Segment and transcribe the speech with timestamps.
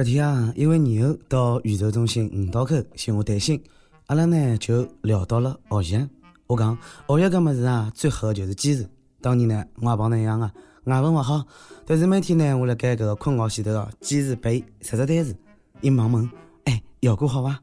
[0.00, 3.62] 搿天啊，一位牛到宇宙中心五道口寻我谈心，
[4.06, 6.08] 阿拉呢就聊到了学习。
[6.46, 6.74] 我讲
[7.06, 8.88] 学习搿物事啊，最好就是坚持。
[9.20, 10.50] 当然呢，我也帮侬一样啊，
[10.84, 11.44] 外文勿好，
[11.84, 15.36] 但是每天呢，我辣盖搿个困觉前头哦，坚持背十只单词。
[15.82, 16.30] 伊忙问，
[16.64, 17.60] 哎，效果好伐？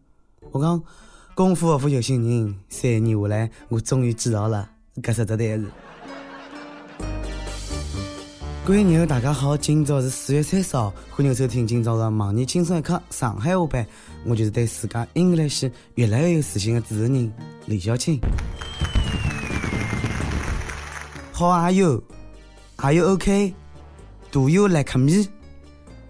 [0.52, 0.84] 我讲
[1.34, 4.70] 功夫不负有心人，三年下来，我终于记牢了
[5.02, 5.72] 搿十只单词。
[8.68, 9.56] 各位朋友，大家好！
[9.56, 13.88] 今朝是四月三十号，欢迎收听今朝的盲人轻松一刻上海话版。
[14.26, 17.32] 我就是对自家 English 越来越有自信的主持人
[17.66, 18.20] 李小青。
[21.34, 22.04] How are you?
[22.76, 23.54] Are you okay?
[24.32, 25.30] Do you like me?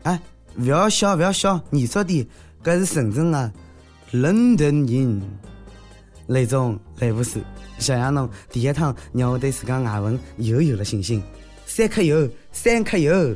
[0.01, 0.19] 哎，
[0.55, 2.25] 不要笑，不要笑，严肃点，
[2.63, 3.53] 搿是深圳啊
[4.09, 5.21] 伦敦人。
[6.25, 7.39] 雷总，雷博士，
[7.77, 11.21] 谢谢侬第一趟让我对自家外文又有了信心。
[11.67, 13.35] 三克油，三克油。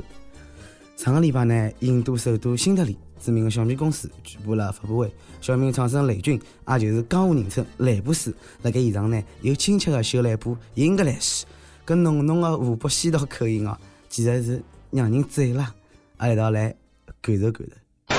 [0.96, 11.44] 上个礼拜呢，印度首都新德里知名的小米公司举办了发布会，小米创始人雷军，也就是江湖人称雷布斯，辣盖现场呢，又亲切的秀了一部 English，
[11.84, 15.76] 跟浓浓的湖北西道口音哦，简直是让人醉了。
[16.18, 16.74] 阿一道来
[17.22, 17.74] 感受感受。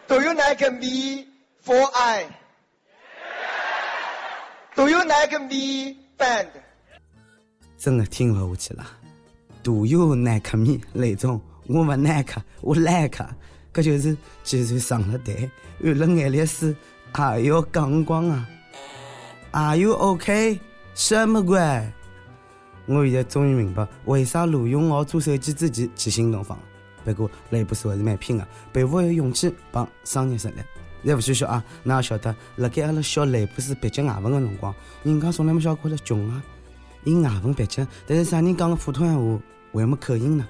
[0.07, 1.27] Do you like me
[1.61, 2.27] for I?
[4.77, 6.49] Do you like me band?
[7.77, 8.87] 真的听不下去了。
[9.65, 10.81] Do you like me？
[10.95, 13.27] 雷总，我不 like，我 like，
[13.75, 16.75] 搿就是就算上了台，有了眼泪水
[17.13, 18.49] 还要讲光啊。
[19.51, 20.61] Are you OK?
[20.99, 21.57] 什么鬼？
[22.87, 26.65] 我现在终于明白为啥卢永浩做手机之前去新东方了。
[27.05, 30.55] 不过雷布斯还是蛮拼的，佩服有勇气帮商业实力。
[31.05, 36.43] 再不说说啊，哪也晓得，辣盖阿拉小雷布斯笔记外文的辰光，人家从来没笑过了穷啊。
[37.05, 39.41] 伊外文笔记，但是啥人讲个普通闲话
[39.81, 40.45] 还没口音呢？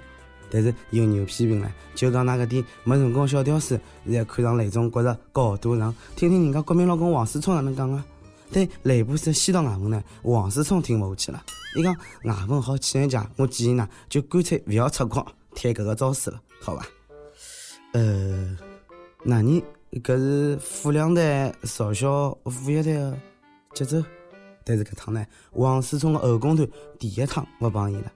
[0.51, 8.03] 但是有人批评了，就讲那个点没成功小屌丝，现在看上雷总觉着高大上，听听人家国民老公王思聪哪能讲啊？
[8.51, 11.45] 对雷布斯西道外文呢，王思聪听不下去了。
[11.77, 11.95] 伊讲
[12.25, 16.87] 外文好气人家，我建议呢，就干脆不要出国贴搿个招式了，好吧？
[17.93, 18.57] 呃，
[19.23, 19.63] 那你
[20.03, 23.19] 搿是富两代嘲笑富一代的
[23.75, 24.03] 节奏，
[24.65, 28.13] 但是搿趟呢，王思聪的后宫团第一趟勿帮伊了。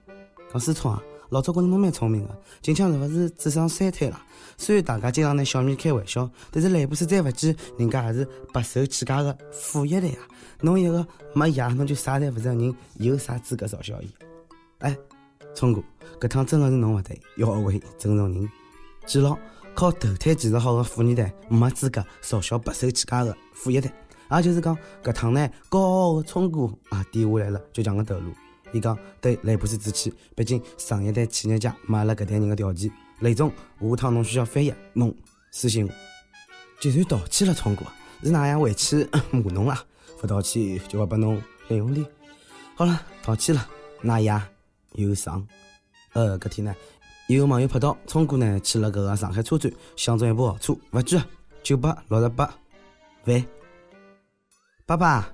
[0.51, 4.21] 讲思聪啊，老早觉着侬蛮聪明的，近腔是勿是智商衰退了？
[4.57, 10.21] 虽然大家经常拿小米开玩笑，但是雷布斯再勿济，人家也是白手起家的富一代啊！
[10.61, 14.13] 侬一个没爷，侬就啥侪勿是人，有啥资格嘲笑伊？
[14.79, 14.95] 哎，
[15.55, 15.81] 聪哥，
[16.19, 18.49] 搿趟真的是侬勿对，要学会尊重人。
[19.05, 19.37] 记牢，
[19.73, 23.91] 靠投胎技术好的富二代没资格嘲笑白手起家的富一代。
[24.31, 28.31] 也就是讲，搿趟呢，高傲的聪哥啊，点下来了就强个头颅。
[28.73, 32.91] 伊讲对雷布斯置气，毕竟上一代企业家没阿拉搿代人的条件。
[33.19, 35.15] 雷总，下趟侬需要翻译，侬
[35.51, 35.93] 私信我。
[36.81, 37.85] 就算道歉了，聪哥，
[38.23, 39.77] 是哪样回去骂侬了？
[40.21, 42.05] 勿道歉就会拨侬零用钿。
[42.75, 43.65] 好了，道歉了，
[44.01, 44.41] 那也
[44.93, 45.47] 有伤。
[46.13, 46.75] 呃，搿天呢，
[47.27, 51.21] 有网友拍到聪哥呢去了搿个上海车展，相中一部豪车，勿贵，
[51.61, 52.53] 九百六十八
[53.25, 53.45] 万。
[54.85, 55.33] 爸爸，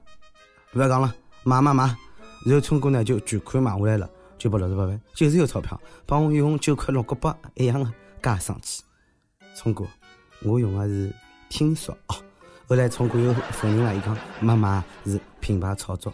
[0.74, 1.96] 勿要讲了，买买买！
[2.46, 4.10] 然后聪哥呢就全款买下来了。
[4.38, 8.82] 九百六十八万，就是有钞票，帮我用九块六角八一样的，介生气。
[9.54, 9.86] 聪哥，
[10.44, 11.14] 我用的是
[11.50, 12.16] 听说哦。
[12.66, 16.14] 后来聪哥又否认了，伊讲妈妈是品牌炒作。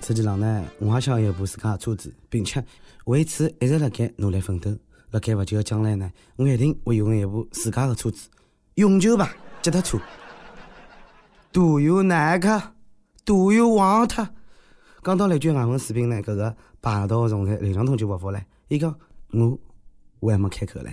[0.00, 2.64] 实际上呢，我也想有一部自家的车子，并且
[3.04, 4.74] 为此一直辣盖努力奋斗。
[5.10, 8.30] 辣盖勿久的将来呢，我一定会拥有一部自家的车子，
[8.76, 9.98] 永久牌，脚踏车。
[11.52, 12.62] Do you like?
[13.26, 14.28] Do you want?
[15.06, 18.92] 讲到那句外文水平呢，搿个霸道总裁刘强东就勿服了，伊讲
[19.30, 19.56] 我
[20.18, 20.92] 我还没开口唻。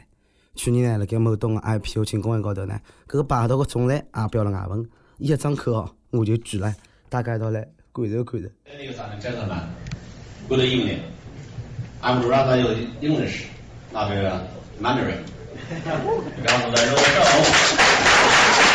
[0.54, 6.72] 去年呢，辣盖某东个 IPO 庆功宴高头呢，搿个霸道个总裁也表了外文，伊一张口哦，我就举了，
[7.10, 8.54] 大家一道来感受感受。
[10.48, 11.00] Good evening.
[12.04, 12.62] I'm rather
[13.02, 13.46] English,
[13.92, 14.12] not
[14.80, 15.24] Mandarin.
[16.44, 18.73] 然后来说。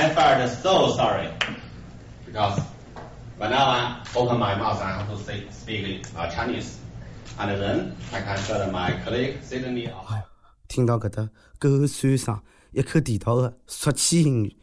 [0.00, 1.28] I felt so sorry
[2.24, 2.60] because
[3.36, 6.78] when I open my mouth, I have to say, speak uh, Chinese,
[7.36, 9.90] and then I can tell my colleague Sydney.
[10.68, 11.28] 听到搿搭
[11.58, 12.40] 口酸声，
[12.70, 14.56] 一口地道的俗气英语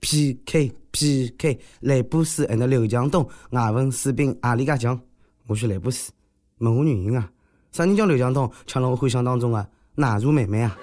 [0.00, 5.00] ，PK PK，雷布斯和那刘强东外文水平何里家强？
[5.46, 6.10] 我选雷布斯，
[6.58, 7.30] 问我原因啊？
[7.70, 9.64] 啥人叫刘强东抢了我幻想当中的
[9.94, 10.76] 奶茶妹妹啊？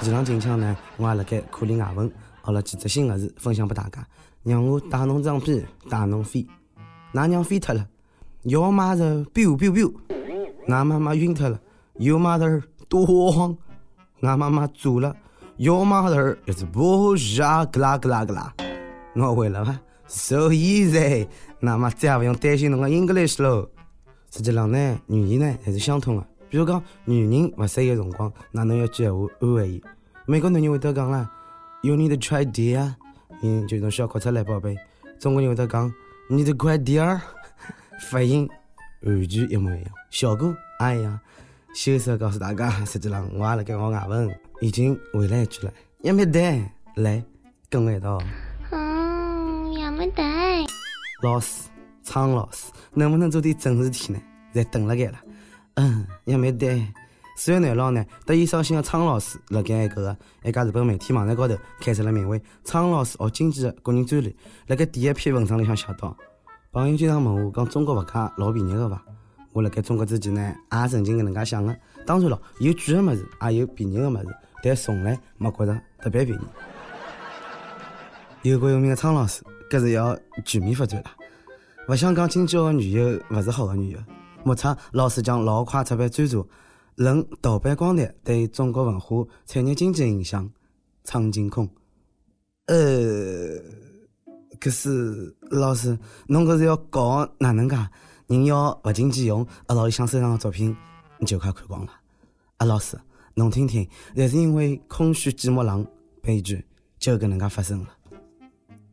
[0.00, 2.10] 实际上，近腔呢，我也辣盖苦练外文
[2.44, 4.06] 好了几只新个字，分享拨大家，
[4.42, 6.46] 让我带侬张皮，带侬飞，
[7.14, 7.88] 㑚娘飞脱了，
[8.42, 9.02] 要妈子
[9.32, 9.90] biu biu biu，
[10.68, 11.58] 㑚妈妈晕脱了
[11.94, 13.56] ，your mother 多慌，
[14.20, 15.16] 㑚妈妈走了
[15.56, 18.54] ，your mother is 不傻格啦格啦格啦，
[19.16, 21.26] 我会了伐？So easy，
[21.60, 23.70] 那么再也勿用担心侬个 English 喽。
[24.30, 26.26] 实际上呢，语言呢还是相通的。
[26.50, 29.82] 比如讲，女人勿适意个辰光，那侬要句闲话安慰伊。
[30.26, 31.30] 美国男人会得讲啦
[31.84, 32.94] ，You need to try dear，
[33.42, 34.74] 嗯，就侬需要哭出来，宝贝。
[35.20, 35.92] 中国人会得讲
[36.30, 37.20] ，Need to cry dear，
[38.10, 38.48] 发音
[39.02, 41.20] 完全一模一样，效果也一样。
[41.74, 45.72] 羞涩告诉大家，实际上我也辣盖学外文，已经回来一句了。
[46.00, 46.64] 也没得，
[46.96, 47.22] 来
[47.68, 48.18] 跟我一道。
[48.70, 50.22] 嗯，也没得。
[51.22, 51.68] 老师，
[52.02, 54.20] 苍老师，能不能做点正事体呢？
[54.52, 55.18] 在等了该了。
[55.74, 56.86] 嗯，也没得。
[57.36, 64.32] 四月廿六呢，得意双馨的苍老师辣盖搿个一家日本媒体网站高头开设了名为“苍老师学经济”的个人专栏。
[64.68, 66.16] 辣盖第一篇文章里向写道：
[66.70, 69.02] 朋友经常问我讲中国物价老便宜个伐？
[69.52, 71.76] 我辣盖中国之前呢，也曾经搿能介想个。
[72.06, 74.26] 当然咯，有贵个物事，也有便宜个物事，
[74.62, 76.42] 但从来没觉着特别便宜。
[78.42, 81.10] 有个有名的苍老师，搿是要全面发展了。
[81.88, 83.98] 勿想讲经济学个女友勿是好个女友。
[84.44, 86.38] 目测老师将老快出版专著
[86.96, 90.44] 《论盗版光碟对中国文化产业经济影响》，
[91.02, 91.68] 苍井空。
[92.66, 92.76] 呃，
[94.60, 95.98] 可是老师，
[96.28, 97.76] 侬搿是要搞哪能介？
[98.26, 100.74] 人要物尽其用，阿老里向收藏个作品
[101.18, 101.92] 你就快看光了。
[102.56, 102.98] 啊，老师，
[103.34, 105.86] 侬听听，侪是因为空虚寂寞冷，
[106.22, 106.64] 悲剧
[106.98, 107.88] 就搿能介发生了。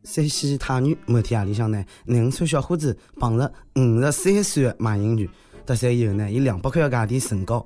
[0.04, 5.30] 山西太原某天夜里向呢，廿五岁小伙子碰着五十三岁的卖淫女，
[5.66, 7.66] 搭讪以后呢，以两百块的价钿成交，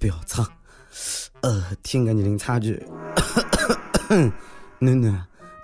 [0.00, 0.44] 飙涨。
[1.42, 2.74] 呃，听个年龄差距，
[4.08, 4.32] 囡
[4.80, 5.14] 囡，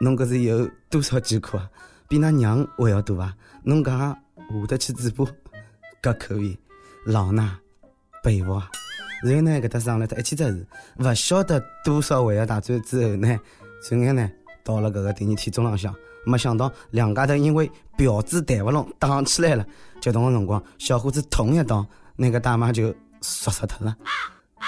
[0.00, 1.68] 侬搿是有多少艰苦啊？
[2.06, 3.34] 比㑚娘还要多啊？
[3.64, 4.16] 侬讲下
[4.68, 5.24] 得去嘴巴？
[6.02, 6.56] 搿口味，
[7.06, 7.48] 老衲
[8.22, 8.70] 佩服啊！
[9.24, 10.66] 然后呢，搿搭上来他一千只字，
[10.98, 13.40] 勿晓得多少回合大战之后呢，
[13.82, 14.30] 转眼呢，
[14.62, 15.94] 到了搿个第二天中浪向。
[16.24, 19.64] 没想到两家头因为嫖资谈勿拢，打起来了。
[20.00, 21.86] 激动个辰光，小伙子捅一刀，
[22.16, 22.94] 那个大妈就
[23.26, 23.96] 杀死脱了。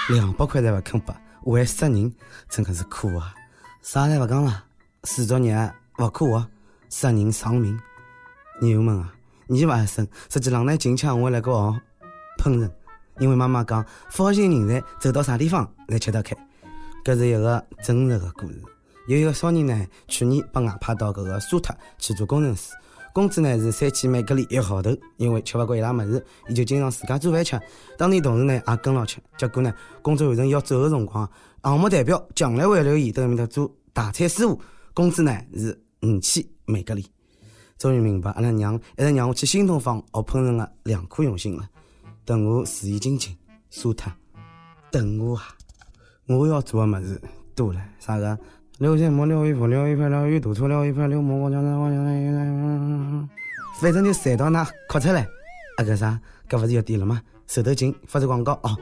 [0.09, 1.15] 两百块侪勿肯拨，
[1.55, 2.13] 还杀人，
[2.49, 3.33] 真个是苦啊！
[3.81, 4.65] 啥侪勿讲了，
[5.05, 5.55] 四作孽
[5.97, 6.45] 勿可活，
[6.89, 7.79] 杀人偿命。
[8.59, 9.13] 牛友们啊，
[9.47, 11.81] 你勿生，实际上呢，近腔我辣盖学
[12.37, 12.69] 烹饪，
[13.19, 16.35] 因为妈妈讲，富豪型人才走到啥地方侪吃得开，
[17.05, 18.61] 搿是一个真实个故事。
[19.07, 22.73] 有一个少年呢，去年被外派到搿个沙特去做工程师，
[23.13, 24.95] 工资呢是三千美格里一个号头。
[25.17, 27.59] 因为吃勿惯伊拉物事，伊就经常自家做饭吃。
[27.97, 29.17] 当地同事呢也跟牢吃。
[29.37, 31.29] 结果呢，工作完成要走个辰光，
[31.63, 34.59] 项目代表强烈挽留伊到埃面搭做大菜师傅，
[34.93, 37.05] 工资呢是五千美格里。
[37.77, 41.67] 终于明白阿拉娘一直让我去新东方学烹饪的良苦用心了。
[42.25, 43.35] 等我事业精进，
[43.69, 44.11] 沙特，
[44.91, 45.43] 等我啊！
[46.27, 47.19] 我要做个物事
[47.55, 48.37] 多了，啥个？
[48.79, 53.29] 刘心木、刘一福、刘一派、刘一多错，六一派、刘木，我讲我讲，
[53.81, 55.27] 反正就馋到那哭出来。
[55.75, 56.17] 啊，个啥？
[56.47, 57.21] 搿勿是要点了吗？
[57.45, 58.77] 手头紧，发个广告哦。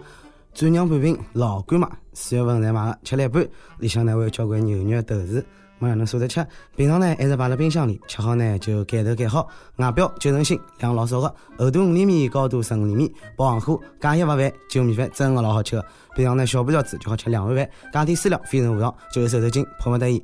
[0.54, 3.48] 转让半瓶老干妈，四月份才买的，吃了一半，
[3.80, 5.44] 里向呢还有交关牛肉豆豉，
[5.80, 6.46] 没让侬舍得吃。
[6.76, 9.48] 平常呢还是摆辣冰箱里，吃好呢就盖头盖好。
[9.78, 15.86] 外表九成新，量老少个，厚度五厘米，高度十五厘米，保温壶，加一勿烦，就米饭真个老好吃个。
[16.16, 20.24] 平常呢小半条子就好吃两碗饭，加点饲料，非诚勿扰，就是手头紧，迫不得已。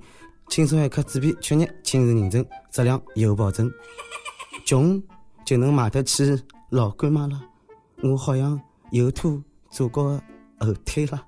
[0.50, 3.72] 轻松一刻纸皮，确认亲自认证，质量有保证。
[4.66, 5.02] 穷
[5.46, 7.42] 就能买得起老干妈了，
[8.02, 8.60] 我好像
[8.92, 9.42] 有拖
[9.72, 10.12] 祖国
[10.60, 11.22] 的后腿了，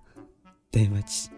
[0.71, 1.29] 对不起。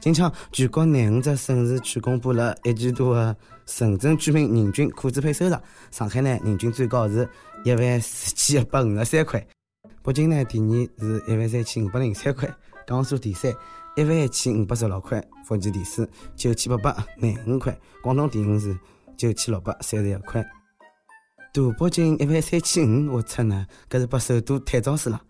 [0.00, 5.54] 今朝全国廿五只省市区公布了一季度的城镇居民人均可支配收入，
[5.90, 7.28] 上海呢人均最高是
[7.64, 9.46] 一万四千一百五十三块，
[10.02, 12.48] 北京呢第二是一万三千五百零三块，
[12.86, 13.52] 江苏第三
[13.94, 18.74] 一万一千五百十六块，福建第四九千八百廿五块，广东第五是
[19.18, 20.42] 九千六百三十一块，
[21.52, 25.20] 大北京一万三千五，我操呢，搿是把首都太早死了。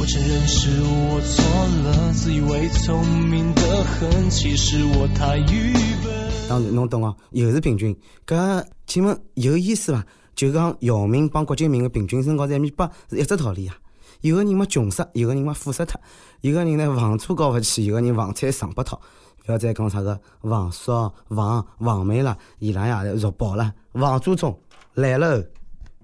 [0.00, 1.44] 我承认是我错
[1.82, 5.72] 了，自以为聪明的很，其实我太愚
[6.04, 6.48] 笨。
[6.48, 7.96] 当然，侬懂哦，又是平均。
[8.24, 10.06] 搿请问有意思伐？
[10.36, 13.74] 就讲姚明帮郭敬明的平均身高是一米八，是一只道理呀。
[14.20, 16.00] 有个人嘛穷死，有个人嘛富死脱，
[16.42, 19.00] 有个人呢房车交勿起，有个人房产上不脱。
[19.44, 23.72] 不要再讲啥个房叔、房房妹了，伊拉呀弱爆了。
[23.94, 24.56] 房祖宗
[24.94, 25.44] 来了，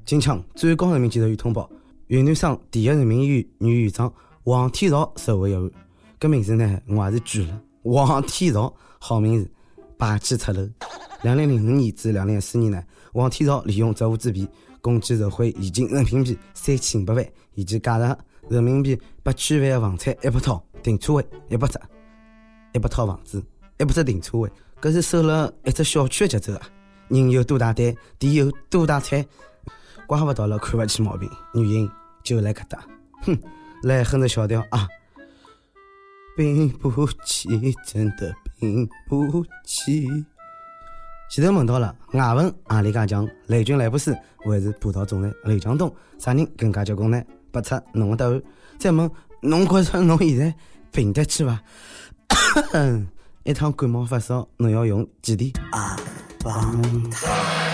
[0.04, 1.70] 金枪最高人民检察院通报。
[2.14, 4.12] 云南省第一人民医院女院长
[4.44, 5.70] 王天朝受贿一案。
[6.20, 7.60] 搿名字呢，我也是记了。
[7.82, 9.50] 王天朝，好名字，
[9.98, 10.64] 霸气侧漏。
[11.22, 12.80] 两零零五年至两零一四年呢，
[13.14, 14.46] 王天朝利用职务之便，
[14.80, 18.16] 共计受贿现金人民币三千五百万，以及价值
[18.48, 21.80] 人民币八千万的房产一百套、停车位一百只、
[22.74, 23.42] 一百套房子、
[23.80, 24.48] 一百只停车位，
[24.80, 26.62] 搿是守了一只小区的节奏啊！
[27.08, 29.26] 人有多大胆，地有多大产，
[30.06, 31.90] 怪不到了看不起毛病，原因
[32.24, 32.84] 就来搿搭。
[33.22, 33.38] 哼，
[33.82, 34.88] 来哼着小调啊！
[36.36, 37.48] 并不起，
[37.86, 40.08] 真的并不起。
[41.30, 43.28] 前头问到了外文阿里介强？
[43.46, 45.94] 雷军雷布斯，还是葡萄总裁刘强东？
[46.18, 47.22] 啥人更加结棍呢？
[47.52, 48.42] 拨出侬的答案。
[48.78, 50.54] 再问侬觉着侬现在
[50.90, 51.60] 病得起伐？
[53.44, 55.54] 一趟感冒发烧，侬要用几钿？
[55.70, 55.96] 啊，
[56.42, 57.73] 帮他。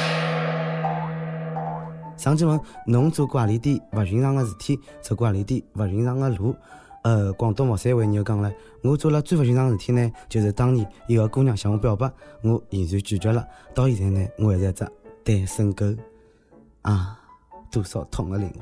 [2.20, 4.78] 上期问侬做过阿里点勿寻常的事体？
[5.00, 6.54] 走过阿里点勿寻常的路？
[7.02, 12.12] 呃，广东佛山话又讲了，我做了最不寻常的事体呢，就是当年有个姑娘向我表白，
[12.42, 13.48] 我毅然拒绝了。
[13.74, 14.86] 到现在呢，我还是一只
[15.24, 15.86] 单身狗
[16.82, 17.18] 啊，
[17.72, 18.60] 多少痛的领悟。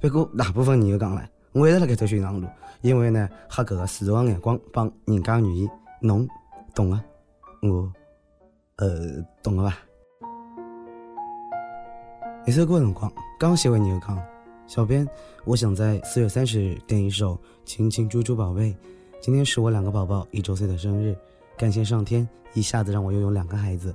[0.00, 2.46] 不过大部分人又讲了，我一直辣盖走寻常路，
[2.82, 5.68] 因为呢，黑搿个世俗的眼光帮人家愿意，
[6.00, 6.24] 侬
[6.72, 7.02] 懂啊？
[7.62, 7.92] 我
[8.76, 9.76] 呃懂了吧？
[12.44, 14.20] 一首歌的辰光，刚写完你又康。
[14.66, 15.08] 小编，
[15.44, 18.72] 我想在四月三十日点一首《亲亲猪猪宝贝》。
[19.20, 21.16] 今天是我两个宝宝一周岁的生日，
[21.56, 23.94] 感谢上天一下子让我拥有两个孩子。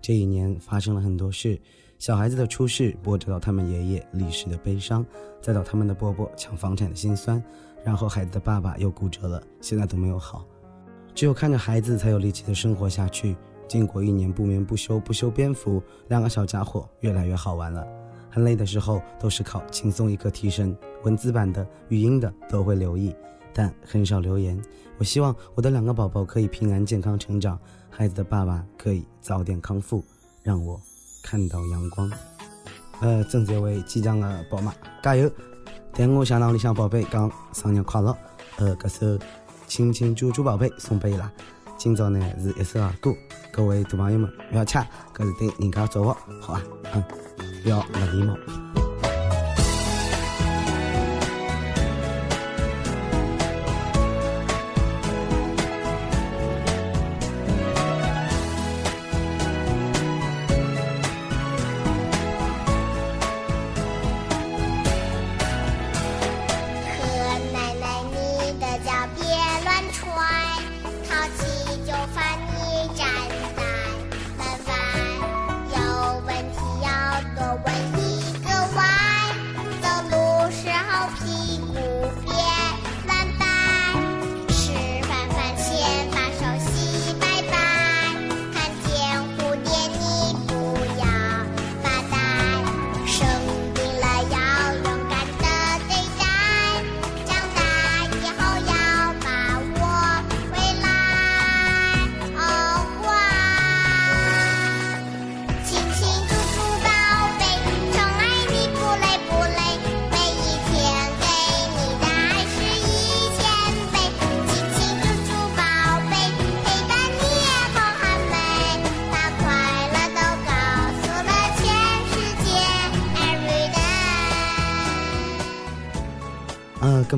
[0.00, 1.60] 这一年发生了很多事，
[1.98, 5.04] 小孩子的出世波折到他们爷爷离世的悲伤，
[5.42, 7.42] 再到他们的伯伯抢房产的心酸，
[7.82, 10.46] 然后孩子的爸爸又骨折了，现在都没有好。
[11.16, 13.36] 只有看着孩子才有力气的生活下去。
[13.68, 17.86] 经过一年不眠不休不修边幅，两个小家伙越来越好玩了。
[18.30, 20.76] 很累的时候，都是靠轻松一刻提神。
[21.04, 23.14] 文字版的、语音的都会留意，
[23.52, 24.60] 但很少留言。
[24.98, 27.58] 我希望我的两个宝宝可以平安健康成长，
[27.88, 30.04] 孩子的爸爸可以早点康复，
[30.42, 30.80] 让我
[31.22, 32.10] 看到阳光。
[33.00, 35.30] 呃，正在为即将的宝妈加油！
[35.92, 38.16] 但我想让里向宝贝讲生日快乐。
[38.56, 39.18] 呃，这是
[39.66, 41.30] 《亲亲猪猪宝贝》送贝拉。
[41.78, 43.14] 今朝呢是一首儿歌，
[43.52, 47.04] 各位大朋友们不要抢，这是对人家祝福，好啊，嗯。
[47.64, 48.36] 要勿礼貌。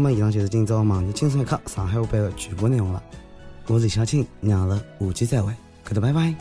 [0.01, 3.03] 那么以上就是今朝网易轻松一刻上海话版的全部内容了。
[3.67, 5.53] 我是小青，娘了，下期再会，
[5.85, 6.35] 哥的拜拜。